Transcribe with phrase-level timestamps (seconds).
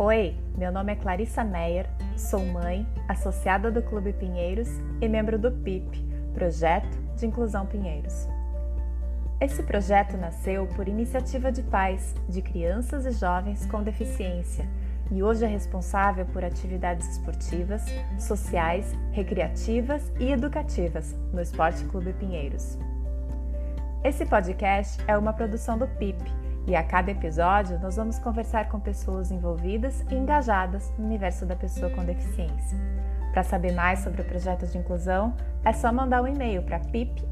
[0.00, 4.68] Oi, meu nome é Clarissa Meyer, sou mãe, associada do Clube Pinheiros
[5.00, 6.00] e membro do PIP,
[6.32, 8.28] Projeto de Inclusão Pinheiros.
[9.40, 14.68] Esse projeto nasceu por iniciativa de pais de crianças e jovens com deficiência
[15.10, 17.82] e hoje é responsável por atividades esportivas,
[18.20, 22.78] sociais, recreativas e educativas no Esporte Clube Pinheiros.
[24.04, 26.22] Esse podcast é uma produção do PIP
[26.68, 31.56] e a cada episódio nós vamos conversar com pessoas envolvidas e engajadas no universo da
[31.56, 32.76] pessoa com deficiência.
[33.32, 37.28] Para saber mais sobre o projeto de inclusão, é só mandar um e-mail para pip.ecp.org.br.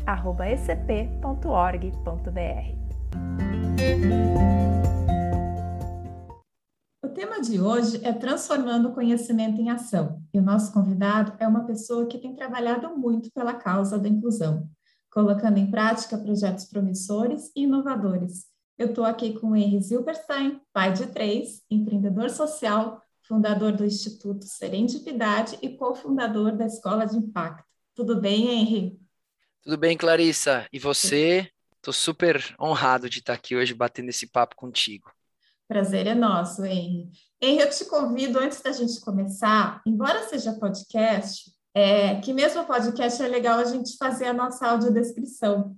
[7.04, 11.46] O tema de hoje é Transformando o Conhecimento em Ação, e o nosso convidado é
[11.46, 14.66] uma pessoa que tem trabalhado muito pela causa da inclusão,
[15.12, 20.92] colocando em prática projetos promissores e inovadores eu estou aqui com o Henry Zilberstein, pai
[20.92, 27.64] de três, empreendedor social, fundador do Instituto Serendipidade e cofundador da Escola de Impacto.
[27.94, 29.00] Tudo bem, Henry?
[29.62, 30.66] Tudo bem, Clarissa.
[30.72, 31.50] E você?
[31.76, 35.10] Estou super honrado de estar aqui hoje batendo esse papo contigo.
[35.68, 37.10] Prazer é nosso, Henry.
[37.40, 43.22] Henry, eu te convido, antes da gente começar, embora seja podcast, é, que mesmo podcast
[43.22, 45.76] é legal a gente fazer a nossa audiodescrição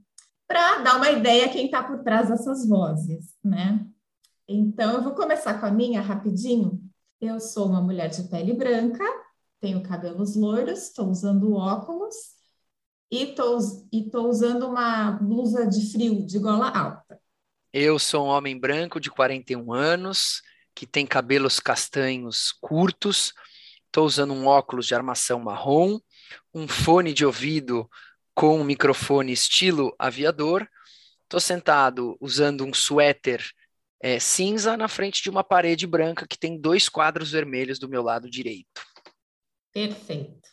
[0.49, 3.87] para dar uma ideia quem está por trás dessas vozes, né?
[4.49, 6.81] Então, eu vou começar com a minha rapidinho.
[7.21, 9.05] Eu sou uma mulher de pele branca,
[9.61, 12.15] tenho cabelos loiros, estou usando óculos
[13.11, 13.35] e
[13.93, 17.21] estou usando uma blusa de frio de gola alta.
[17.71, 20.43] Eu sou um homem branco de 41 anos,
[20.75, 23.35] que tem cabelos castanhos curtos,
[23.85, 25.99] estou usando um óculos de armação marrom,
[26.55, 27.89] um fone de ouvido
[28.39, 30.65] com um microfone estilo aviador.
[31.25, 33.45] Estou sentado usando um suéter
[34.01, 38.01] é, cinza na frente de uma parede branca que tem dois quadros vermelhos do meu
[38.01, 38.81] lado direito.
[39.73, 40.49] Perfeito.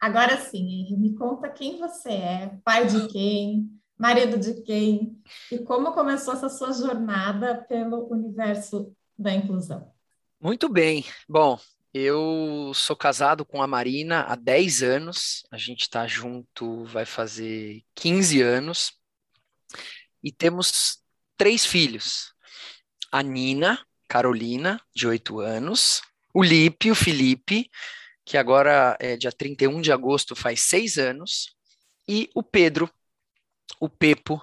[0.00, 5.20] Agora sim, me conta quem você é, pai de quem, marido de quem
[5.52, 9.92] e como começou essa sua jornada pelo universo da inclusão.
[10.40, 11.04] Muito bem.
[11.28, 11.58] Bom,
[11.98, 17.82] eu sou casado com a Marina há 10 anos, a gente está junto, vai fazer
[17.94, 18.92] 15 anos,
[20.22, 21.02] e temos
[21.36, 22.32] três filhos:
[23.10, 27.70] a Nina, Carolina, de 8 anos, o Lipe, o Felipe,
[28.24, 31.56] que agora é dia 31 de agosto, faz 6 anos,
[32.06, 32.90] e o Pedro,
[33.80, 34.40] o Pepo,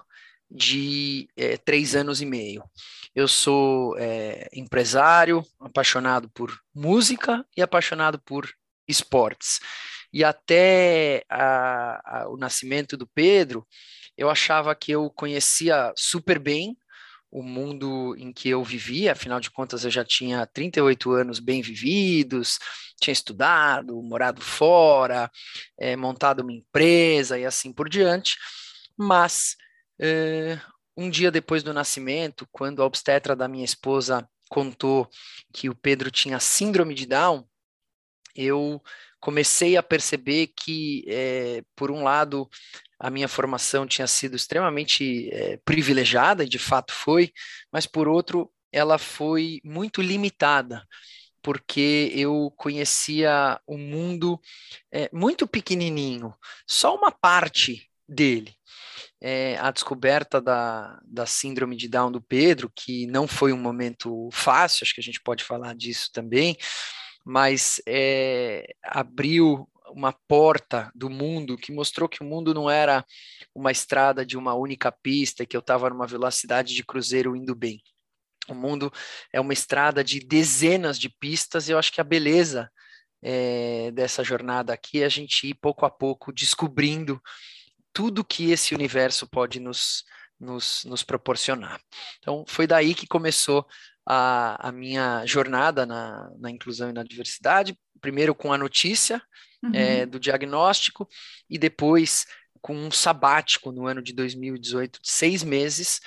[0.49, 1.59] de é,
[1.97, 2.63] anos e meio.
[3.15, 8.49] Eu sou é, empresário, apaixonado por música e apaixonado por
[8.87, 9.59] esportes.
[10.11, 13.65] E até a, a, o nascimento do Pedro,
[14.17, 16.77] eu achava que eu conhecia super bem
[17.31, 21.61] o mundo em que eu vivia, afinal de contas eu já tinha 38 anos bem
[21.61, 22.57] vividos,
[23.01, 25.29] tinha estudado, morado fora,
[25.77, 28.37] é, montado uma empresa e assim por diante,
[28.97, 29.57] mas
[29.99, 30.59] é,
[30.97, 35.09] um dia depois do nascimento, quando a obstetra da minha esposa contou
[35.53, 37.45] que o Pedro tinha síndrome de Down,
[38.35, 38.81] eu
[39.19, 42.47] comecei a perceber que, é, por um lado,
[43.00, 47.31] a minha formação tinha sido extremamente é, privilegiada, e de fato foi,
[47.72, 50.85] mas por outro, ela foi muito limitada,
[51.41, 54.39] porque eu conhecia o um mundo
[54.91, 56.33] é, muito pequenininho,
[56.67, 58.56] só uma parte dele
[59.28, 64.30] é, a descoberta da, da síndrome de Down do Pedro, que não foi um momento
[64.31, 66.56] fácil, acho que a gente pode falar disso também,
[67.25, 73.03] mas é, abriu uma porta do mundo que mostrou que o mundo não era
[73.56, 77.81] uma estrada de uma única pista, que eu estava numa velocidade de cruzeiro indo bem.
[78.47, 78.94] O mundo
[79.34, 82.69] é uma estrada de dezenas de pistas, e eu acho que a beleza
[83.24, 87.19] é, dessa jornada aqui é a gente ir pouco a pouco descobrindo
[87.95, 90.03] tudo que esse universo pode nos,
[90.38, 91.79] nos, nos proporcionar.
[92.19, 93.65] Então, foi daí que começou
[94.06, 99.21] a, a minha jornada na, na inclusão e na diversidade, primeiro com a notícia
[99.63, 99.71] uhum.
[99.74, 101.07] é, do diagnóstico
[101.50, 102.25] e depois
[102.62, 106.01] com um sabático no ano de 2018, de seis meses,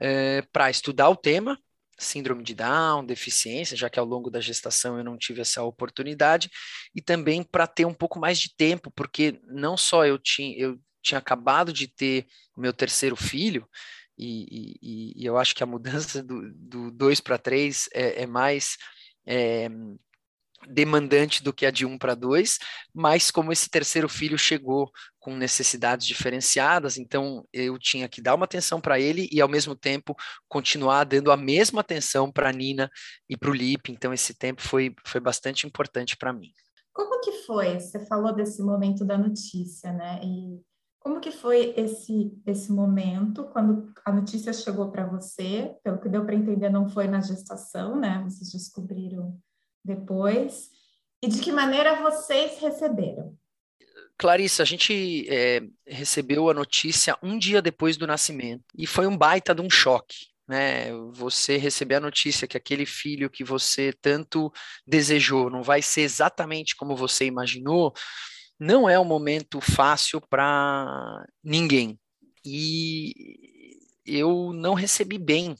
[0.00, 1.56] é, para estudar o tema,
[1.96, 6.50] síndrome de Down, deficiência, já que ao longo da gestação eu não tive essa oportunidade,
[6.94, 10.80] e também para ter um pouco mais de tempo, porque não só eu tinha, eu
[11.08, 12.26] tinha acabado de ter
[12.56, 13.68] o meu terceiro filho,
[14.18, 18.76] e, e, e eu acho que a mudança do 2 para 3 é, é, mais.
[19.26, 19.68] É,
[20.66, 22.58] demandante do que a de um para dois,
[22.92, 24.90] mas como esse terceiro filho chegou
[25.20, 29.76] com necessidades diferenciadas, então eu tinha que dar uma atenção para ele e ao mesmo
[29.76, 30.16] tempo
[30.48, 32.90] continuar dando a mesma atenção para a Nina
[33.28, 36.50] e para o Lipe, então esse tempo foi, foi bastante importante para mim.
[36.92, 37.78] Como que foi?
[37.78, 40.20] Você falou desse momento da notícia, né?
[40.24, 40.60] E
[41.00, 45.74] como que foi esse esse momento quando a notícia chegou para você?
[45.82, 48.22] Pelo que deu para entender, não foi na gestação, né?
[48.24, 49.38] Vocês descobriram
[49.84, 50.70] depois.
[51.22, 53.36] E de que maneira vocês receberam?
[54.16, 59.16] Clarissa, a gente é, recebeu a notícia um dia depois do nascimento e foi um
[59.16, 60.26] baita de um choque.
[60.48, 64.50] Né, você receber a notícia que aquele filho que você tanto
[64.86, 67.92] desejou não vai ser exatamente como você imaginou,
[68.58, 71.98] não é um momento fácil para ninguém.
[72.44, 73.14] E
[74.04, 75.54] eu não recebi bem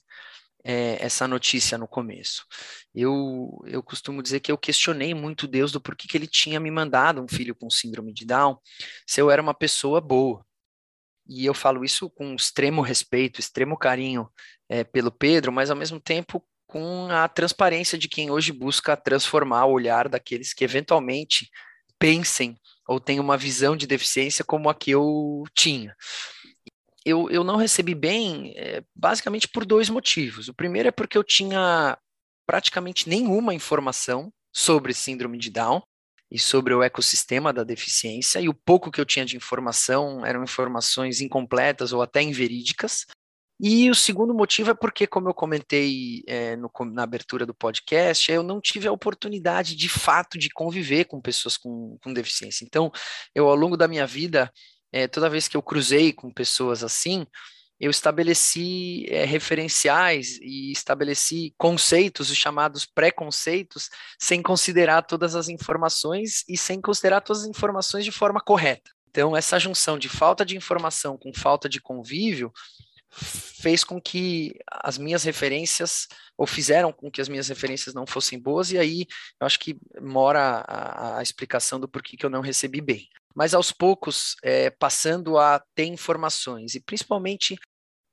[0.64, 2.44] é, essa notícia no começo.
[2.94, 6.70] Eu, eu costumo dizer que eu questionei muito Deus do porquê que ele tinha me
[6.70, 8.58] mandado um filho com síndrome de Down,
[9.06, 10.44] se eu era uma pessoa boa.
[11.26, 14.28] E eu falo isso com extremo respeito, extremo carinho
[14.68, 19.66] é, pelo Pedro, mas ao mesmo tempo com a transparência de quem hoje busca transformar
[19.66, 21.50] o olhar daqueles que eventualmente
[21.98, 22.58] pensem
[22.88, 25.94] ou tenham uma visão de deficiência como a que eu tinha
[27.08, 30.48] eu, eu não recebi bem é, basicamente por dois motivos.
[30.48, 31.98] O primeiro é porque eu tinha
[32.46, 35.82] praticamente nenhuma informação sobre síndrome de Down
[36.30, 40.44] e sobre o ecossistema da deficiência, e o pouco que eu tinha de informação eram
[40.44, 43.06] informações incompletas ou até inverídicas.
[43.60, 48.30] E o segundo motivo é porque, como eu comentei é, no, na abertura do podcast,
[48.30, 52.64] eu não tive a oportunidade de fato de conviver com pessoas com, com deficiência.
[52.64, 52.92] Então,
[53.34, 54.52] eu, ao longo da minha vida,
[54.92, 57.26] é, toda vez que eu cruzei com pessoas assim,
[57.80, 63.88] eu estabeleci é, referenciais e estabeleci conceitos, os chamados preconceitos,
[64.20, 68.90] sem considerar todas as informações e sem considerar todas as informações de forma correta.
[69.10, 72.52] Então, essa junção de falta de informação com falta de convívio
[73.10, 76.06] fez com que as minhas referências,
[76.36, 79.06] ou fizeram com que as minhas referências não fossem boas, e aí
[79.40, 83.08] eu acho que mora a, a explicação do porquê que eu não recebi bem
[83.38, 87.56] mas aos poucos é, passando a ter informações e principalmente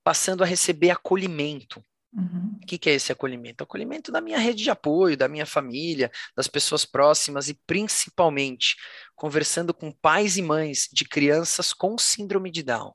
[0.03, 1.83] passando a receber acolhimento.
[2.13, 2.59] Uhum.
[2.61, 3.63] O que, que é esse acolhimento?
[3.63, 8.75] Acolhimento da minha rede de apoio, da minha família, das pessoas próximas e principalmente
[9.15, 12.93] conversando com pais e mães de crianças com síndrome de Down,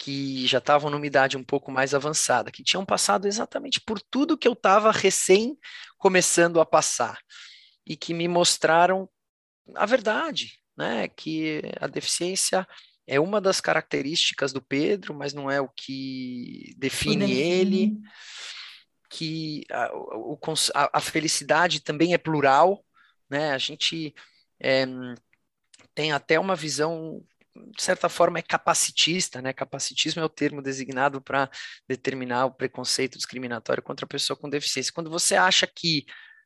[0.00, 4.36] que já estavam numa idade um pouco mais avançada, que tinham passado exatamente por tudo
[4.36, 5.58] que eu estava recém
[5.98, 7.18] começando a passar
[7.86, 9.06] e que me mostraram
[9.76, 12.66] a verdade, né, que a deficiência
[13.06, 17.98] é uma das características do Pedro, mas não é o que define, ele,
[19.10, 20.38] que a, o,
[20.94, 22.82] a, felicidade também é plural,
[23.28, 24.14] né, a gente
[24.58, 24.86] é,
[25.94, 27.22] tem até uma visão
[27.74, 29.52] de certa forma é capacitista, né?
[29.52, 31.50] Capacitismo é o termo designado para
[31.88, 34.92] determinar o preconceito discriminatório contra a pessoa com deficiência.
[34.92, 36.04] Quando você acha que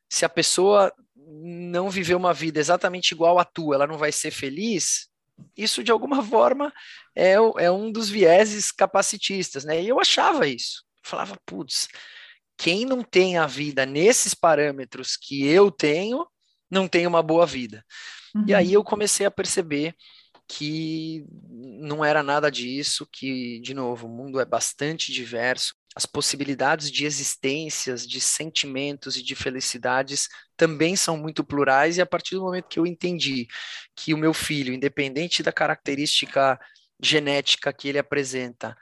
[0.09, 4.31] se a pessoa não viver uma vida exatamente igual à tua, ela não vai ser
[4.31, 5.09] feliz,
[5.57, 6.73] isso de alguma forma
[7.15, 9.81] é, é um dos vieses capacitistas, né?
[9.81, 10.83] E eu achava isso.
[11.03, 11.87] falava, putz,
[12.57, 16.25] quem não tem a vida nesses parâmetros que eu tenho,
[16.69, 17.83] não tem uma boa vida.
[18.33, 18.45] Uhum.
[18.47, 19.95] E aí eu comecei a perceber
[20.47, 26.91] que não era nada disso, que, de novo, o mundo é bastante diverso, as possibilidades
[26.91, 30.27] de existências, de sentimentos e de felicidades
[30.57, 33.47] também são muito plurais, e a partir do momento que eu entendi
[33.95, 36.59] que o meu filho, independente da característica
[37.01, 38.77] genética que ele apresenta,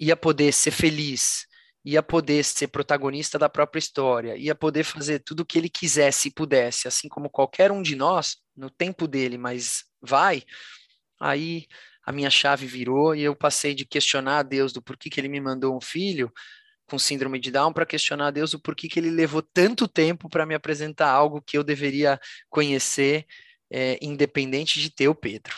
[0.00, 1.46] ia poder ser feliz,
[1.84, 6.28] ia poder ser protagonista da própria história, ia poder fazer tudo o que ele quisesse
[6.28, 10.42] e pudesse, assim como qualquer um de nós, no tempo dele, mas vai,
[11.20, 11.66] aí
[12.04, 15.28] a minha chave virou e eu passei de questionar a Deus do porquê que ele
[15.28, 16.32] me mandou um filho
[16.88, 20.28] com síndrome de Down para questionar a Deus o porquê que ele levou tanto tempo
[20.28, 23.26] para me apresentar algo que eu deveria conhecer,
[23.70, 25.54] é, independente de ter o Pedro.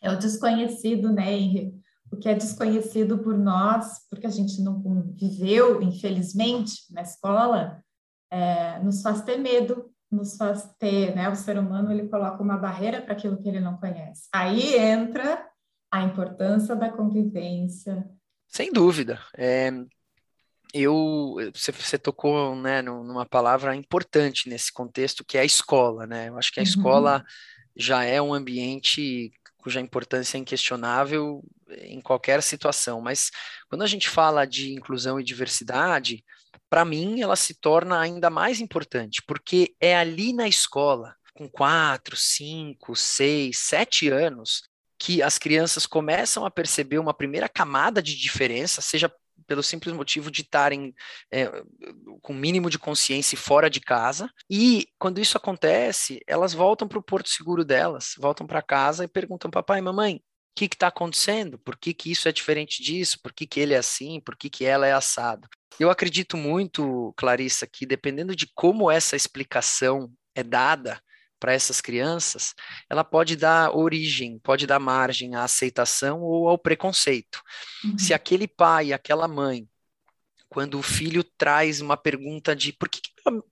[0.00, 1.74] É o desconhecido, né, Henry?
[2.10, 4.82] O que é desconhecido por nós, porque a gente não
[5.14, 7.82] viveu, infelizmente, na escola,
[8.30, 11.28] é, nos faz ter medo, nos faz ter, né?
[11.28, 14.28] O ser humano ele coloca uma barreira para aquilo que ele não conhece.
[14.32, 15.46] Aí entra
[15.90, 18.08] a importância da convivência.
[18.48, 19.20] Sem dúvida.
[19.36, 19.70] É,
[20.72, 26.28] eu você, você tocou né, numa palavra importante nesse contexto que é a escola, né?
[26.28, 26.68] Eu acho que a uhum.
[26.68, 27.24] escola
[27.76, 31.42] já é um ambiente cuja importância é inquestionável
[31.80, 33.30] em qualquer situação, mas
[33.68, 36.22] quando a gente fala de inclusão e diversidade,
[36.68, 42.16] para mim ela se torna ainda mais importante, porque é ali na escola com quatro,
[42.16, 44.62] cinco, seis, sete anos,
[44.98, 49.12] que as crianças começam a perceber uma primeira camada de diferença, seja
[49.46, 50.94] pelo simples motivo de estarem
[51.30, 51.50] é,
[52.22, 54.30] com mínimo de consciência fora de casa.
[54.48, 59.08] E quando isso acontece, elas voltam para o porto seguro delas, voltam para casa e
[59.08, 60.20] perguntam: papai, mamãe, o
[60.54, 61.58] que está acontecendo?
[61.58, 63.20] Por que, que isso é diferente disso?
[63.20, 64.20] Por que, que ele é assim?
[64.20, 65.48] Por que, que ela é assado?
[65.78, 71.00] Eu acredito muito, Clarissa, que dependendo de como essa explicação é dada,
[71.44, 72.54] para essas crianças,
[72.88, 77.42] ela pode dar origem, pode dar margem à aceitação ou ao preconceito.
[77.84, 77.98] Uhum.
[77.98, 79.68] Se aquele pai, aquela mãe,
[80.48, 83.00] quando o filho traz uma pergunta de por que,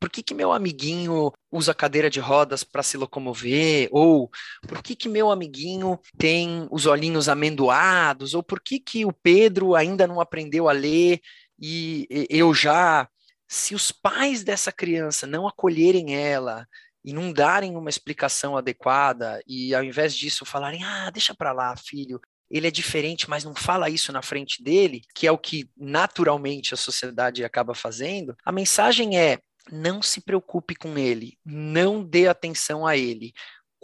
[0.01, 4.31] por que, que meu amiguinho usa cadeira de rodas para se locomover, ou
[4.67, 9.75] por que, que meu amiguinho tem os olhinhos amendoados, ou por que, que o Pedro
[9.75, 11.21] ainda não aprendeu a ler
[11.63, 13.09] e eu já.
[13.49, 16.67] Se os pais dessa criança não acolherem ela,
[17.05, 21.75] e não darem uma explicação adequada e ao invés disso falarem, ah, deixa para lá,
[21.77, 25.71] filho, ele é diferente, mas não fala isso na frente dele, que é o que
[25.77, 29.39] naturalmente a sociedade acaba fazendo, a mensagem é:
[29.71, 33.33] não se preocupe com ele, não dê atenção a ele.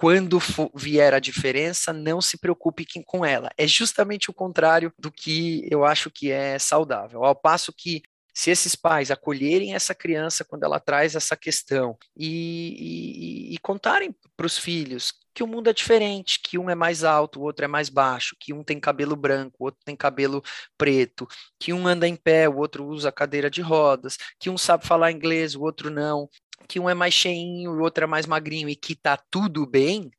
[0.00, 0.38] Quando
[0.76, 3.50] vier a diferença, não se preocupe com ela.
[3.59, 7.25] É justamente o contrário do que eu acho que é saudável.
[7.25, 8.02] Ao passo que
[8.33, 14.14] se esses pais acolherem essa criança quando ela traz essa questão e, e, e contarem
[14.37, 17.64] para os filhos que o mundo é diferente, que um é mais alto, o outro
[17.64, 20.43] é mais baixo, que um tem cabelo branco, o outro tem cabelo
[20.76, 21.26] preto,
[21.59, 25.11] que um anda em pé, o outro usa cadeira de rodas, que um sabe falar
[25.11, 26.28] inglês, o outro não,
[26.66, 30.10] que um é mais cheinho, o outro é mais magrinho e que tá tudo bem,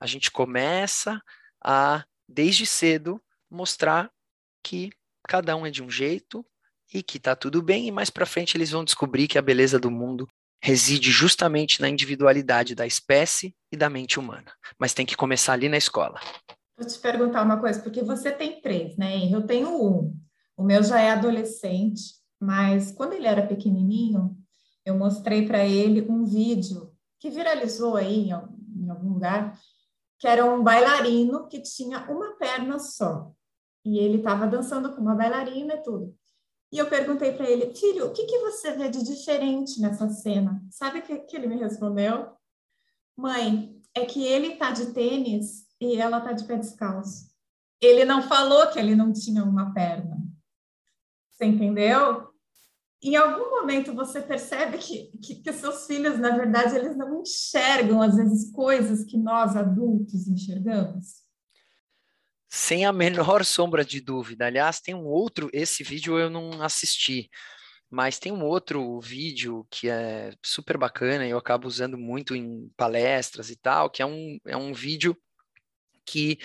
[0.00, 1.22] a gente começa
[1.62, 4.10] a desde cedo mostrar
[4.62, 4.90] que
[5.26, 6.44] cada um é de um jeito,
[6.92, 9.78] e que tá tudo bem, e mais para frente eles vão descobrir que a beleza
[9.78, 10.26] do mundo
[10.60, 14.52] reside justamente na individualidade da espécie e da mente humana.
[14.78, 16.18] Mas tem que começar ali na escola.
[16.76, 19.30] Vou te perguntar uma coisa, porque você tem três, né?
[19.30, 20.16] Eu tenho um.
[20.56, 24.36] O meu já é adolescente, mas quando ele era pequenininho,
[24.88, 26.90] eu mostrei para ele um vídeo
[27.20, 29.58] que viralizou aí em algum lugar,
[30.18, 33.30] que era um bailarino que tinha uma perna só.
[33.84, 36.16] E ele estava dançando com uma bailarina e tudo.
[36.72, 40.62] E eu perguntei para ele, filho, o que, que você vê de diferente nessa cena?
[40.70, 42.30] Sabe o que, que ele me respondeu?
[43.16, 47.28] Mãe, é que ele tá de tênis e ela tá de pé descalço.
[47.80, 50.18] Ele não falou que ele não tinha uma perna.
[51.30, 52.28] Você entendeu?
[53.00, 58.02] Em algum momento você percebe que, que, que seus filhos, na verdade, eles não enxergam,
[58.02, 61.22] às vezes, coisas que nós adultos enxergamos?
[62.48, 64.46] Sem a menor sombra de dúvida.
[64.46, 67.30] Aliás, tem um outro, esse vídeo eu não assisti,
[67.88, 72.68] mas tem um outro vídeo que é super bacana e eu acabo usando muito em
[72.76, 75.16] palestras e tal, que é um, é um vídeo
[76.04, 76.38] que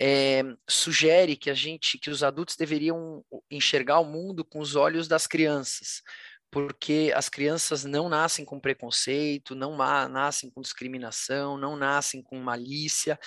[0.00, 5.08] é, sugere que a gente, que os adultos deveriam enxergar o mundo com os olhos
[5.08, 6.02] das crianças,
[6.50, 13.18] porque as crianças não nascem com preconceito, não nascem com discriminação, não nascem com malícia,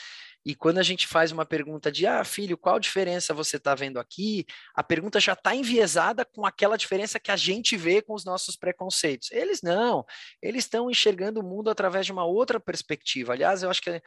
[0.45, 3.97] e quando a gente faz uma pergunta de, ah, filho, qual diferença você está vendo
[3.97, 4.45] aqui?
[4.75, 8.57] A pergunta já está enviesada com aquela diferença que a gente vê com os nossos
[8.57, 9.31] preconceitos.
[9.31, 10.05] Eles não,
[10.41, 13.31] eles estão enxergando o mundo através de uma outra perspectiva.
[13.31, 14.01] Aliás, eu acho que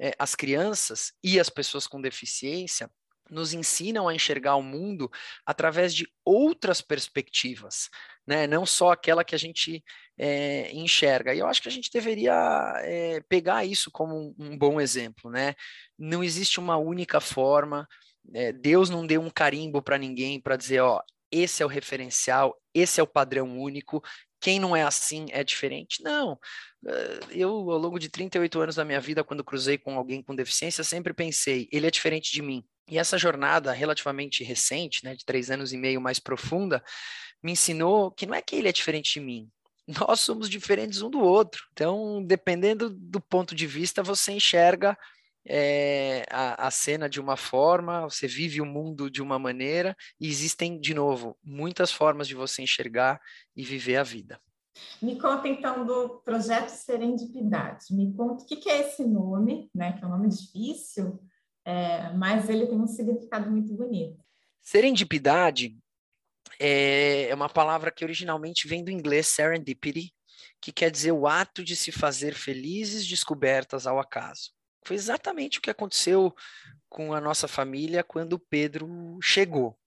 [0.00, 2.90] é, as crianças e as pessoas com deficiência
[3.30, 5.08] nos ensinam a enxergar o mundo
[5.46, 7.88] através de outras perspectivas,
[8.26, 8.46] né?
[8.46, 9.84] não só aquela que a gente
[10.18, 11.32] é, enxerga.
[11.32, 12.34] E eu acho que a gente deveria
[12.78, 15.30] é, pegar isso como um, um, bom exemplo.
[15.30, 15.54] Né?
[15.96, 17.86] Não existe uma única forma,
[18.60, 21.00] Deus não deu um carimbo para ninguém para dizer, ó,
[21.32, 24.02] esse é o referencial, esse é o padrão único,
[24.40, 26.02] quem não é assim é diferente.
[26.02, 26.38] Não.
[27.30, 30.82] Eu, ao longo de 38 anos da minha vida, quando cruzei com alguém com deficiência,
[30.82, 32.64] sempre pensei, ele é diferente de mim.
[32.88, 36.82] E essa jornada relativamente recente, né, de três anos e meio mais profunda,
[37.42, 39.48] me ensinou que não é que ele é diferente de mim,
[40.08, 41.64] nós somos diferentes um do outro.
[41.72, 44.96] Então, dependendo do ponto de vista, você enxerga
[45.46, 50.28] é, a, a, cena de uma forma, você vive o mundo de uma maneira, e
[50.28, 53.20] existem, de novo, muitas formas de você enxergar
[53.56, 54.40] e viver a vida.
[55.00, 57.86] Me conta então do projeto Serendipidade.
[57.90, 59.92] Me conta o que é esse nome, né?
[59.94, 61.20] Que é um nome difícil,
[61.64, 64.22] é, mas ele tem um significado muito bonito.
[64.62, 65.76] Serendipidade
[66.58, 70.14] é, é uma palavra que originalmente vem do inglês serendipity,
[70.60, 74.52] que quer dizer o ato de se fazer felizes descobertas ao acaso.
[74.84, 76.34] Foi exatamente o que aconteceu
[76.88, 79.78] com a nossa família quando Pedro chegou.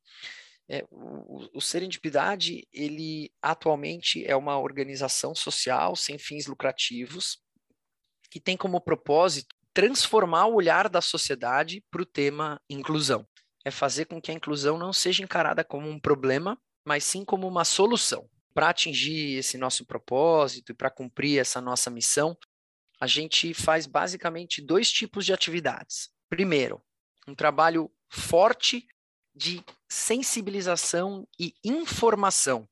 [0.70, 7.38] É, o, o Serendipidade, ele atualmente é uma organização social sem fins lucrativos
[8.32, 13.28] que tem como propósito transformar o olhar da sociedade para o tema inclusão.
[13.66, 17.48] É fazer com que a inclusão não seja encarada como um problema, mas sim como
[17.48, 18.30] uma solução.
[18.54, 22.38] Para atingir esse nosso propósito e para cumprir essa nossa missão,
[23.04, 26.10] a gente faz basicamente dois tipos de atividades.
[26.30, 26.82] Primeiro,
[27.28, 28.88] um trabalho forte
[29.36, 32.66] de sensibilização e informação,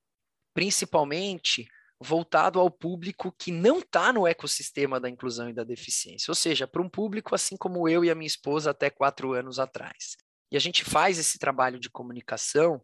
[0.54, 1.68] principalmente
[2.00, 6.66] voltado ao público que não está no ecossistema da inclusão e da deficiência, ou seja,
[6.66, 10.16] para um público assim como eu e a minha esposa até quatro anos atrás.
[10.50, 12.82] E a gente faz esse trabalho de comunicação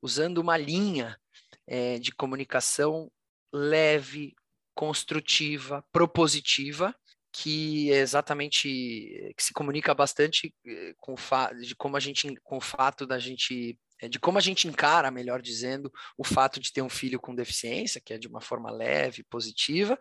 [0.00, 1.18] usando uma linha
[1.66, 3.10] é, de comunicação
[3.52, 4.32] leve,
[4.74, 6.94] construtiva, propositiva,
[7.32, 8.68] que é exatamente
[9.36, 11.16] que se comunica bastante eh, com
[11.60, 15.10] de como a gente com o fato da gente eh, de como a gente encara,
[15.10, 18.70] melhor dizendo, o fato de ter um filho com deficiência, que é de uma forma
[18.70, 19.98] leve, positiva,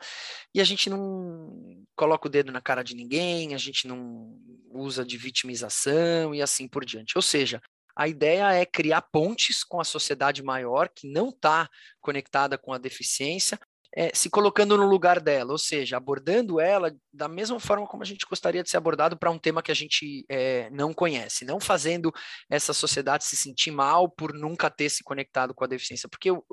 [0.54, 4.38] e a gente não coloca o dedo na cara de ninguém, a gente não
[4.70, 7.18] usa de vitimização e assim por diante.
[7.18, 7.62] Ou seja,
[7.96, 11.70] a ideia é criar pontes com a sociedade maior que não está
[12.02, 13.60] conectada com a deficiência,
[13.96, 18.06] é, se colocando no lugar dela, ou seja, abordando ela da mesma forma como a
[18.06, 21.60] gente gostaria de ser abordado para um tema que a gente é, não conhece, não
[21.60, 22.12] fazendo
[22.50, 26.44] essa sociedade se sentir mal por nunca ter se conectado com a deficiência, porque eu,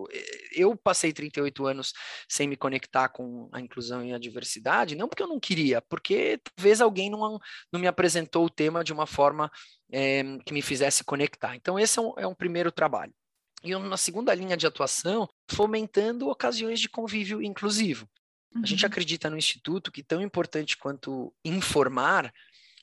[0.54, 1.92] eu passei 38 anos
[2.28, 6.38] sem me conectar com a inclusão e a diversidade, não porque eu não queria, porque
[6.56, 7.38] talvez alguém não,
[7.73, 9.50] não me apresentou o tema de uma forma
[9.92, 11.56] é, que me fizesse conectar.
[11.56, 13.12] Então, esse é um, é um primeiro trabalho.
[13.62, 18.08] E uma segunda linha de atuação, fomentando ocasiões de convívio inclusivo.
[18.54, 18.62] Uhum.
[18.62, 18.88] A gente uhum.
[18.88, 22.32] acredita no Instituto que tão importante quanto informar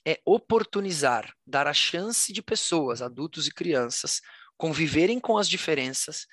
[0.05, 4.21] é oportunizar, dar a chance de pessoas, adultos e crianças,
[4.55, 6.25] conviverem com as diferenças,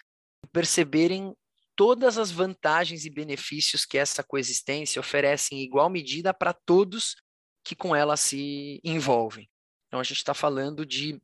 [0.52, 1.34] perceberem
[1.74, 7.16] todas as vantagens e benefícios que essa coexistência oferece em igual medida para todos
[7.64, 9.50] que com ela se envolvem.
[9.88, 11.20] Então, a gente está falando de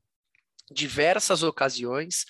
[0.70, 2.24] diversas ocasiões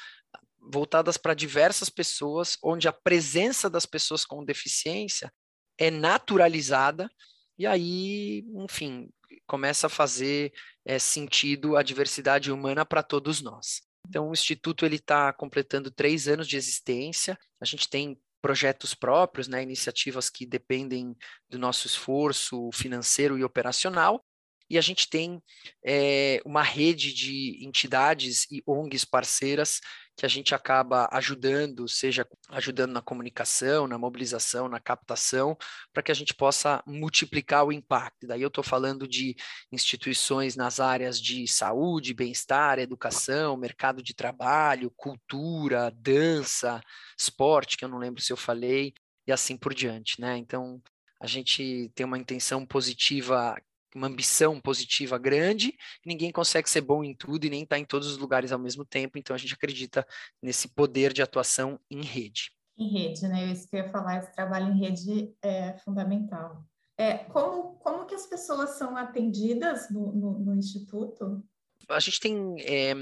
[0.61, 5.33] voltadas para diversas pessoas, onde a presença das pessoas com deficiência
[5.79, 7.11] é naturalizada,
[7.59, 9.11] e aí, enfim,
[9.47, 10.53] começa a fazer
[10.85, 13.83] é, sentido a diversidade humana para todos nós.
[14.09, 17.39] Então, o Instituto está completando três anos de existência.
[17.61, 21.15] A gente tem projetos próprios, né, iniciativas que dependem
[21.49, 24.25] do nosso esforço financeiro e operacional,
[24.71, 25.43] e a gente tem
[25.85, 29.81] é, uma rede de entidades e ONGs parceiras
[30.21, 35.57] que a gente acaba ajudando, seja ajudando na comunicação, na mobilização, na captação,
[35.95, 38.27] para que a gente possa multiplicar o impacto.
[38.27, 39.35] Daí eu estou falando de
[39.73, 46.83] instituições nas áreas de saúde, bem-estar, educação, mercado de trabalho, cultura, dança,
[47.19, 48.93] esporte, que eu não lembro se eu falei,
[49.27, 50.37] e assim por diante, né?
[50.37, 50.83] Então,
[51.19, 53.57] a gente tem uma intenção positiva
[53.95, 57.85] uma ambição positiva grande, ninguém consegue ser bom em tudo e nem estar tá em
[57.85, 60.07] todos os lugares ao mesmo tempo, então a gente acredita
[60.43, 62.53] nesse poder de atuação em rede.
[62.79, 63.53] Em rede, né?
[63.53, 66.65] Isso que eu ia falar, esse trabalho em rede é fundamental.
[66.97, 71.43] É, como, como que as pessoas são atendidas no, no, no Instituto?
[71.89, 72.95] A gente tem é,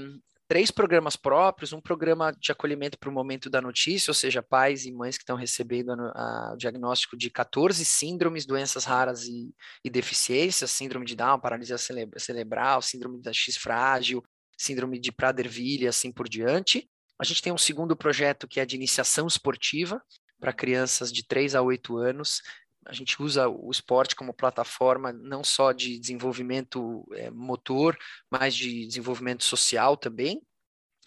[0.49, 4.83] três programas próprios, um programa de acolhimento para o momento da notícia, ou seja, pais
[4.83, 9.53] e mães que estão recebendo o diagnóstico de 14 síndromes, doenças raras e,
[9.85, 14.23] e deficiências, síndrome de Down, paralisia cerebral, síndrome da X frágil,
[14.57, 16.89] síndrome de Prader-Willi, assim por diante.
[17.21, 20.01] A gente tem um segundo projeto que é de iniciação esportiva
[20.39, 22.41] para crianças de 3 a 8 anos,
[22.85, 27.97] a gente usa o esporte como plataforma não só de desenvolvimento é, motor,
[28.29, 30.41] mas de desenvolvimento social também.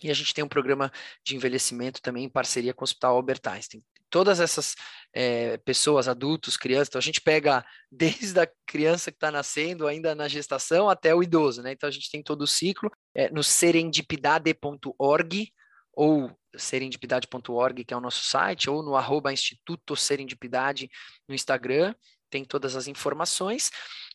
[0.02, 0.92] E a gente tem um programa
[1.24, 3.82] de envelhecimento também em parceria com o Hospital Albert Einstein.
[4.10, 4.74] Todas essas
[5.14, 10.14] é, pessoas, adultos, crianças, então a gente pega desde a criança que está nascendo, ainda
[10.14, 11.72] na gestação, até o idoso, né?
[11.72, 15.52] Então a gente tem todo o ciclo é, no serendipidade.org
[15.92, 20.90] ou serendipidade.org, que é o nosso site, ou no arroba Instituto Serendipidade
[21.28, 21.94] no Instagram,
[22.30, 23.70] tem todas as informações.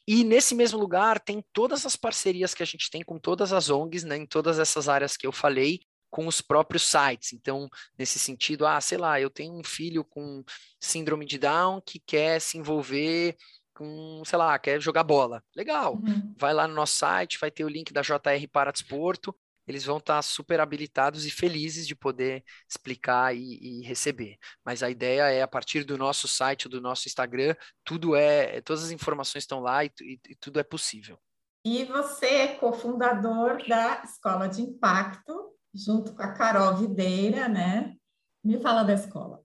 [0.08, 3.70] E nesse mesmo lugar tem todas as parcerias que a gente tem com todas as
[3.70, 7.34] ONGs, né, em todas essas áreas que eu falei, com os próprios sites.
[7.34, 10.44] Então, nesse sentido, ah, sei lá, eu tenho um filho com
[10.80, 13.36] síndrome de Down que quer se envolver
[13.74, 15.44] com, sei lá, quer jogar bola.
[15.56, 15.96] Legal.
[15.96, 16.34] Uhum.
[16.38, 19.36] Vai lá no nosso site, vai ter o link da JR para Desporto
[19.68, 24.38] eles vão estar super habilitados e felizes de poder explicar e, e, receber.
[24.64, 28.86] Mas a ideia é, a partir do nosso site, do nosso Instagram, tudo é, todas
[28.86, 31.20] as informações estão lá e, e, e tudo é possível.
[31.66, 37.96] E você é cofundador da Escola de Impacto, junto com a Carol Videira, né?
[38.44, 39.42] Me fala da escola.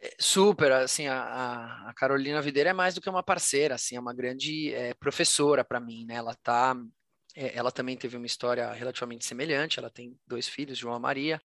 [0.00, 4.00] É, super, assim, a, a Carolina Videira é mais do que uma parceira, assim, é
[4.00, 6.14] uma grande é, professora para mim, né?
[6.14, 6.74] Ela tá,
[7.36, 11.40] é, ela também teve uma história relativamente semelhante, ela tem dois filhos, João e Maria,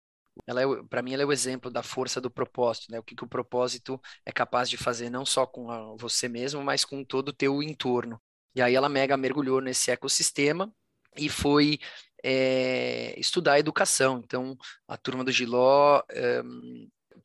[0.47, 2.99] ela é, para mim ela é o exemplo da força do propósito, né?
[2.99, 6.63] O que, que o propósito é capaz de fazer não só com a, você mesmo,
[6.63, 8.21] mas com todo o teu entorno.
[8.55, 10.73] E aí ela mega mergulhou nesse ecossistema
[11.17, 11.79] e foi
[12.25, 14.21] é, estudar educação.
[14.25, 14.57] Então,
[14.89, 16.43] a turma do Giló é,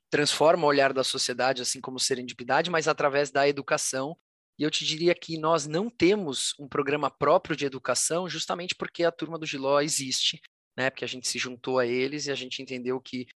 [0.10, 4.18] transforma o olhar da sociedade, assim como serendipidade, mas através da educação.
[4.58, 9.04] E eu te diria que nós não temos um programa próprio de educação, justamente porque
[9.04, 10.42] a turma do Giló existe,
[10.78, 10.90] né?
[10.90, 13.28] Porque a gente se juntou a eles e a gente entendeu que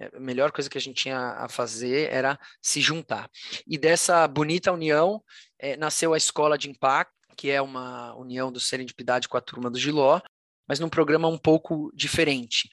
[0.00, 3.28] a melhor coisa que a gente tinha a fazer era se juntar.
[3.66, 5.22] E dessa bonita união
[5.58, 9.70] é, nasceu a Escola de Impacto, que é uma união do Serendipidade com a turma
[9.70, 10.20] do Giló,
[10.68, 12.68] mas num programa um pouco diferente.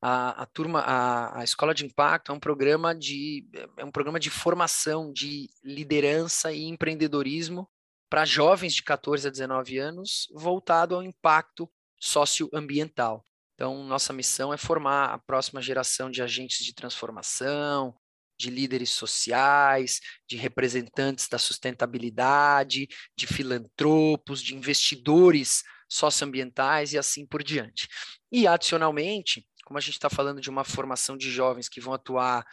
[0.00, 4.20] A, a turma, a, a, Escola de Impacto é um programa de é um programa
[4.20, 7.68] de formação de liderança e empreendedorismo
[8.10, 13.24] para jovens de 14 a 19 anos, voltado ao impacto socioambiental.
[13.54, 17.96] Então, nossa missão é formar a próxima geração de agentes de transformação,
[18.38, 27.42] de líderes sociais, de representantes da sustentabilidade, de filantropos, de investidores socioambientais e assim por
[27.42, 27.88] diante.
[28.30, 32.46] E, adicionalmente, como a gente está falando de uma formação de jovens que vão atuar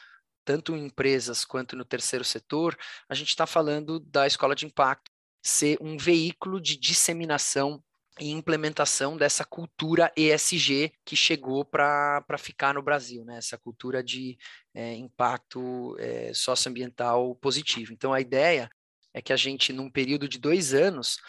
[0.44, 2.76] tanto em empresas quanto no terceiro setor,
[3.08, 7.84] a gente está falando da escola de impacto ser um veículo de disseminação
[8.20, 13.38] e implementação dessa cultura ESG que chegou para ficar no Brasil, né?
[13.38, 14.36] essa cultura de
[14.74, 17.94] é, impacto é, socioambiental positivo.
[17.94, 18.72] Então, a ideia
[19.14, 21.20] é que a gente, num período de dois anos,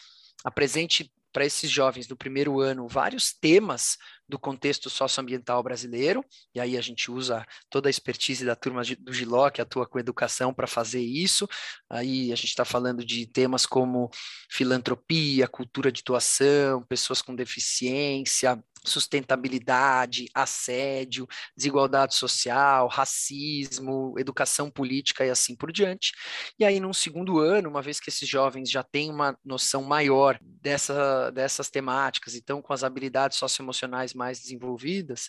[0.43, 6.77] apresente para esses jovens do primeiro ano vários temas do contexto socioambiental brasileiro, e aí
[6.77, 10.67] a gente usa toda a expertise da turma do Giló, que atua com educação, para
[10.67, 11.49] fazer isso.
[11.91, 14.11] Aí a gente está falando de temas como
[14.51, 25.31] filantropia, cultura de doação, pessoas com deficiência, sustentabilidade, assédio, desigualdade social, racismo, educação política e
[25.31, 26.13] assim por diante.
[26.59, 30.39] E aí, num segundo ano, uma vez que esses jovens já têm uma noção maior
[30.43, 35.29] dessa, dessas temáticas e estão com as habilidades socioemocionais mais desenvolvidas,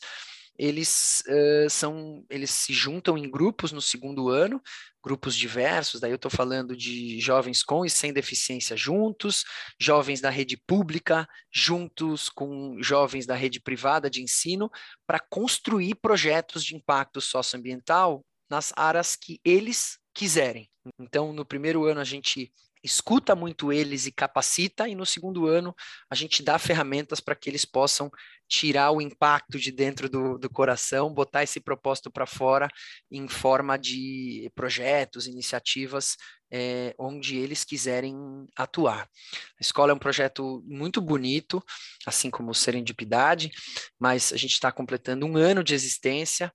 [0.57, 4.61] eles uh, são, eles se juntam em grupos no segundo ano,
[5.03, 9.43] grupos diversos, daí eu estou falando de jovens com e sem deficiência juntos,
[9.79, 14.71] jovens da rede pública juntos com jovens da rede privada de ensino,
[15.05, 20.69] para construir projetos de impacto socioambiental nas áreas que eles quiserem.
[20.99, 22.51] Então, no primeiro ano a gente
[22.85, 25.75] escuta muito eles e capacita, e no segundo ano
[26.09, 28.09] a gente dá ferramentas para que eles possam
[28.47, 32.67] tirar o impacto de dentro do, do coração, botar esse propósito para fora
[33.11, 36.15] em forma de projetos, iniciativas
[36.51, 38.15] é, onde eles quiserem
[38.55, 39.01] atuar.
[39.01, 41.63] A escola é um projeto muito bonito,
[42.05, 43.51] assim como Serendipidade,
[43.99, 46.53] mas a gente está completando um ano de existência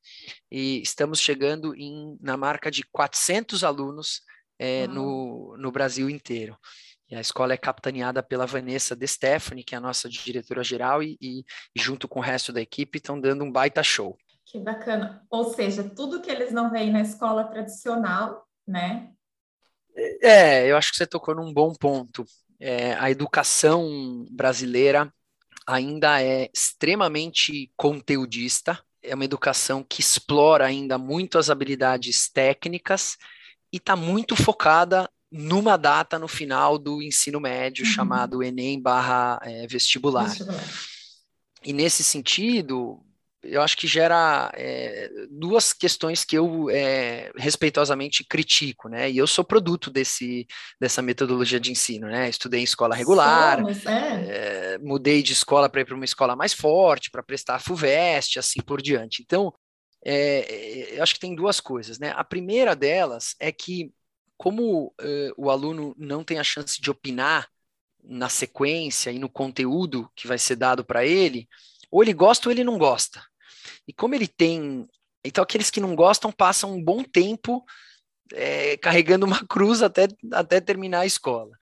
[0.51, 4.23] e estamos chegando em, na marca de 400 alunos
[4.61, 6.55] é, no, no Brasil inteiro.
[7.09, 11.17] E a escola é capitaneada pela Vanessa De Stefani, que é a nossa diretora-geral, e,
[11.21, 11.45] e,
[11.75, 14.17] junto com o resto da equipe estão dando um baita show.
[14.45, 15.25] Que bacana.
[15.31, 19.11] Ou seja, tudo que eles não veem na escola tradicional, né?
[20.23, 22.25] É, eu acho que você tocou num bom ponto.
[22.61, 25.13] É, a educação brasileira
[25.67, 33.17] ainda é extremamente conteudista, é uma educação que explora ainda muito as habilidades técnicas
[33.73, 37.91] e está muito focada numa data no final do ensino médio, uhum.
[37.91, 40.25] chamado Enem barra é, vestibular.
[40.25, 40.65] vestibular.
[41.65, 43.01] E nesse sentido,
[43.43, 49.11] eu acho que gera é, duas questões que eu é, respeitosamente critico, né?
[49.11, 50.47] E eu sou produto desse,
[50.81, 52.29] dessa metodologia de ensino, né?
[52.29, 54.79] Estudei em escola regular, Somos, é.
[54.79, 58.61] mudei de escola para ir para uma escola mais forte, para prestar a FUVEST, assim
[58.61, 59.23] por diante.
[59.23, 59.53] Então,
[60.05, 62.13] eu acho que tem duas coisas, né?
[62.17, 63.93] A primeira delas é que
[64.37, 67.47] como uh, o aluno não tem a chance de opinar
[68.03, 71.47] na sequência e no conteúdo que vai ser dado para ele,
[71.91, 73.23] ou ele gosta ou ele não gosta.
[73.87, 74.89] E como ele tem.
[75.23, 77.63] Então, aqueles que não gostam passam um bom tempo
[78.33, 81.55] é, carregando uma cruz até, até terminar a escola.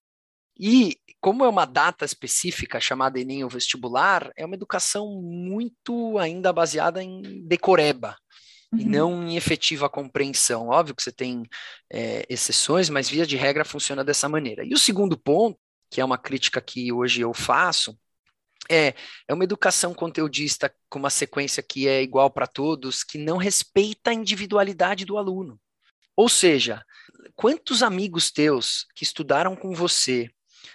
[0.59, 6.53] E como é uma data específica chamada Enem ou vestibular, é uma educação muito ainda
[6.53, 8.17] baseada em decoreba
[8.73, 8.79] uhum.
[8.79, 10.69] e não em efetiva compreensão.
[10.69, 11.43] Óbvio que você tem
[11.93, 14.65] é, exceções, mas via de regra funciona dessa maneira.
[14.65, 15.59] E o segundo ponto,
[15.91, 17.99] que é uma crítica que hoje eu faço,
[18.71, 18.95] é,
[19.27, 24.11] é uma educação conteudista com uma sequência que é igual para todos, que não respeita
[24.11, 25.59] a individualidade do aluno.
[26.17, 26.85] Ou seja,
[27.35, 30.29] quantos amigos teus que estudaram com você,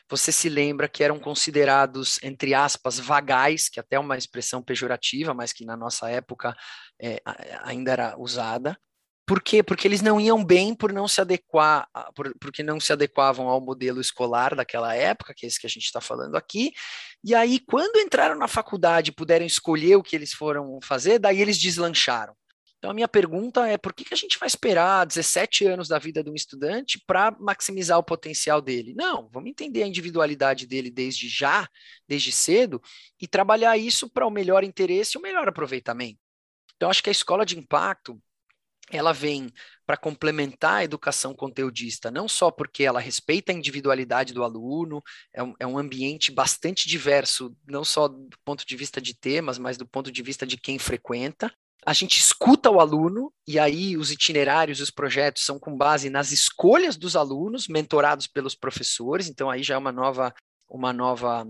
[0.10, 5.34] você se lembra que eram considerados, entre aspas, vagais, que até é uma expressão pejorativa,
[5.34, 6.56] mas que na nossa época
[7.02, 7.22] é,
[7.64, 8.78] ainda era usada.
[9.26, 9.64] Por quê?
[9.64, 13.62] Porque eles não iam bem por não se adequar, por, porque não se adequavam ao
[13.62, 16.74] modelo escolar daquela época, que é esse que a gente está falando aqui.
[17.24, 21.42] E aí, quando entraram na faculdade e puderam escolher o que eles foram fazer, daí
[21.42, 22.36] eles deslancharam.
[22.84, 25.98] Então, a minha pergunta é: por que, que a gente vai esperar 17 anos da
[25.98, 28.94] vida de um estudante para maximizar o potencial dele?
[28.94, 31.66] Não, vamos entender a individualidade dele desde já,
[32.06, 32.82] desde cedo,
[33.22, 36.20] e trabalhar isso para o melhor interesse e o melhor aproveitamento.
[36.76, 38.22] Então, acho que a escola de impacto
[38.92, 39.50] ela vem
[39.86, 45.02] para complementar a educação conteudista, não só porque ela respeita a individualidade do aluno,
[45.34, 49.58] é um, é um, ambiente bastante diverso, não só do ponto de vista de temas,
[49.58, 51.50] mas do ponto de vista de quem frequenta,
[51.86, 56.32] a gente escuta o aluno, e aí os itinerários, os projetos são com base nas
[56.32, 60.34] escolhas dos alunos, mentorados pelos professores, então aí já é uma nova,
[60.70, 61.46] uma nova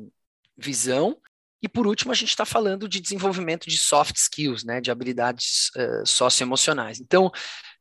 [0.57, 1.17] visão.
[1.61, 5.69] E por último, a gente está falando de desenvolvimento de soft skills, né, de habilidades
[5.77, 6.99] uh, socioemocionais.
[6.99, 7.31] Então,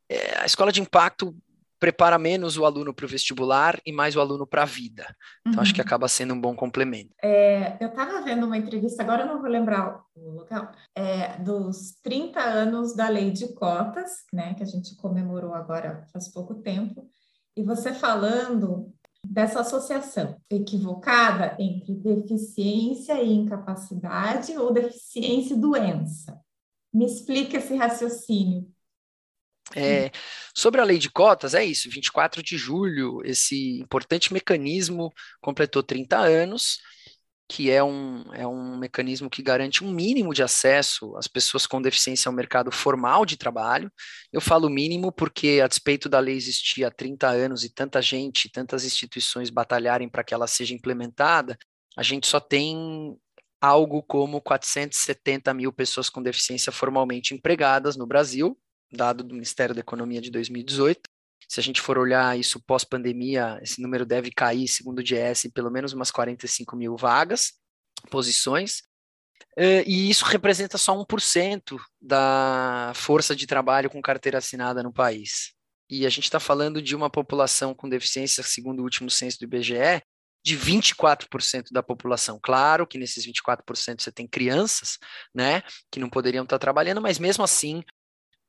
[0.07, 1.35] é, a escola de impacto
[1.83, 5.05] prepara menos o aluno para o vestibular e mais o aluno para a vida.
[5.41, 5.59] Então, uhum.
[5.59, 5.85] acho que uhum.
[5.85, 7.13] acaba sendo um bom complemento.
[7.21, 11.91] É, eu estava vendo uma entrevista, agora eu não vou lembrar o local, é, dos
[12.01, 17.05] 30 anos da lei de cotas, né, que a gente comemorou agora faz pouco tempo,
[17.53, 18.89] e você falando
[19.27, 26.39] dessa associação equivocada entre deficiência e incapacidade ou deficiência e doença.
[26.93, 28.72] Me explica esse raciocínio.
[29.75, 30.11] É,
[30.55, 36.17] sobre a lei de cotas, é isso, 24 de julho, esse importante mecanismo completou 30
[36.17, 36.79] anos,
[37.47, 41.81] que é um, é um mecanismo que garante um mínimo de acesso às pessoas com
[41.81, 43.91] deficiência ao mercado formal de trabalho.
[44.31, 48.49] Eu falo mínimo porque, a despeito da lei existir há 30 anos e tanta gente,
[48.49, 51.57] tantas instituições batalharem para que ela seja implementada,
[51.97, 53.15] a gente só tem
[53.61, 58.57] algo como 470 mil pessoas com deficiência formalmente empregadas no Brasil,
[58.93, 61.01] dado do Ministério da Economia de 2018.
[61.47, 65.49] Se a gente for olhar isso pós-pandemia, esse número deve cair, segundo o DS, em
[65.49, 67.53] pelo menos umas 45 mil vagas,
[68.09, 68.81] posições.
[69.57, 75.53] Eh, e isso representa só 1% da força de trabalho com carteira assinada no país.
[75.89, 79.43] E a gente está falando de uma população com deficiência, segundo o último censo do
[79.43, 80.01] IBGE,
[80.43, 82.39] de 24% da população.
[82.41, 84.97] Claro que nesses 24% você tem crianças,
[85.33, 87.83] né, que não poderiam estar trabalhando, mas mesmo assim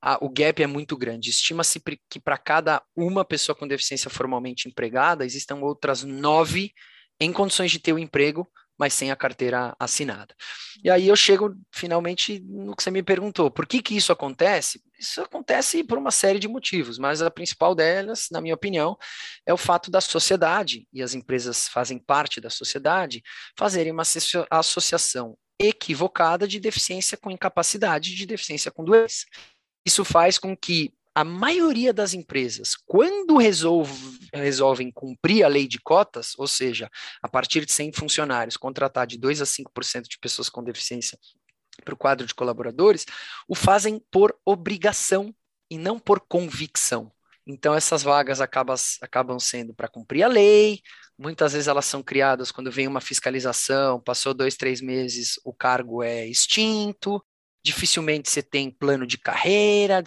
[0.05, 1.31] a, o gap é muito grande.
[1.31, 6.73] Estima-se que para cada uma pessoa com deficiência formalmente empregada, existam outras nove
[7.19, 8.47] em condições de ter o um emprego,
[8.79, 10.35] mas sem a carteira assinada.
[10.83, 14.83] E aí eu chego finalmente no que você me perguntou, por que que isso acontece?
[14.99, 18.99] Isso acontece por uma série de motivos, mas a principal delas, na minha opinião,
[19.47, 23.23] é o fato da sociedade, e as empresas fazem parte da sociedade,
[23.57, 24.03] fazerem uma
[24.51, 29.25] associação equivocada de deficiência com incapacidade, de deficiência com doença.
[29.85, 35.79] Isso faz com que a maioria das empresas, quando resolve, resolvem cumprir a lei de
[35.79, 36.91] cotas, ou seja,
[37.23, 41.17] a partir de 100 funcionários, contratar de 2 a 5% de pessoas com deficiência
[41.85, 43.07] para o quadro de colaboradores,
[43.47, 45.33] o fazem por obrigação
[45.71, 47.13] e não por convicção.
[47.47, 50.81] Então, essas vagas acabam, acabam sendo para cumprir a lei,
[51.17, 56.03] muitas vezes elas são criadas quando vem uma fiscalização, passou dois, três meses, o cargo
[56.03, 57.23] é extinto,
[57.65, 60.05] dificilmente você tem plano de carreira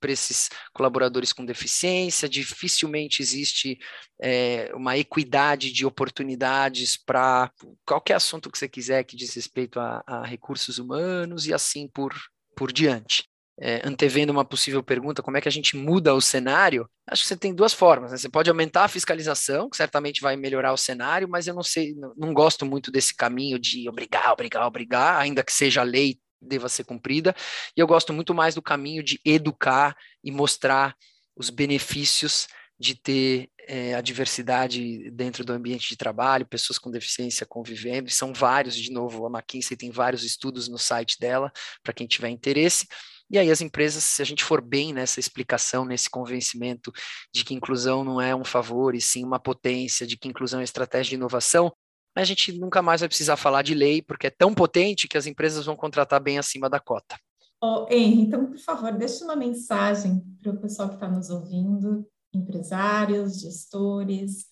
[0.00, 3.78] para esses colaboradores com deficiência, dificilmente existe
[4.20, 7.50] é, uma equidade de oportunidades para
[7.86, 12.12] qualquer assunto que você quiser que diz respeito a, a recursos humanos e assim por,
[12.56, 13.24] por diante.
[13.62, 16.88] É, antevendo uma possível pergunta, como é que a gente muda o cenário?
[17.06, 18.10] Acho que você tem duas formas.
[18.10, 18.16] Né?
[18.16, 21.94] Você pode aumentar a fiscalização, que certamente vai melhorar o cenário, mas eu não sei,
[21.94, 26.68] não, não gosto muito desse caminho de obrigar, obrigar, obrigar, ainda que seja lei deva
[26.68, 27.34] ser cumprida.
[27.76, 30.94] E eu gosto muito mais do caminho de educar e mostrar
[31.36, 32.48] os benefícios
[32.78, 38.12] de ter é, a diversidade dentro do ambiente de trabalho, pessoas com deficiência convivendo, e
[38.12, 42.30] são vários, de novo, a McKinsey tem vários estudos no site dela, para quem tiver
[42.30, 42.86] interesse.
[43.30, 46.90] E aí as empresas, se a gente for bem nessa explicação, nesse convencimento
[47.32, 50.64] de que inclusão não é um favor e sim uma potência, de que inclusão é
[50.64, 51.72] estratégia de inovação,
[52.14, 55.26] a gente nunca mais vai precisar falar de lei, porque é tão potente que as
[55.26, 57.18] empresas vão contratar bem acima da cota.
[57.62, 62.06] Oh, Henry, então, por favor, deixe uma mensagem para o pessoal que está nos ouvindo,
[62.32, 64.46] empresários, gestores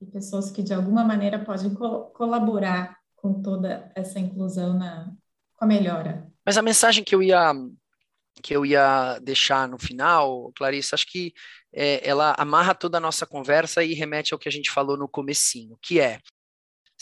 [0.00, 5.12] e pessoas que de alguma maneira podem co colaborar com toda essa inclusão na,
[5.54, 6.30] com a melhora.
[6.44, 7.52] Mas a mensagem que eu ia
[8.42, 11.34] que eu ia deixar no final, Clarice, acho que
[11.72, 15.06] é, ela amarra toda a nossa conversa e remete ao que a gente falou no
[15.06, 16.18] comecinho, que é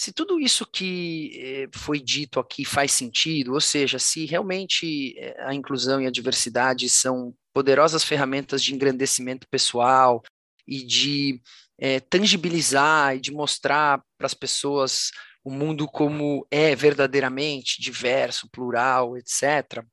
[0.00, 5.36] se tudo isso que eh, foi dito aqui faz sentido, ou seja, se realmente eh,
[5.40, 10.22] a inclusão e a diversidade são poderosas ferramentas de engrandecimento pessoal
[10.66, 11.42] e de
[11.78, 15.10] é, tangibilizar e de mostrar para as pessoas
[15.44, 19.84] o mundo como é verdadeiramente diverso, plural, etc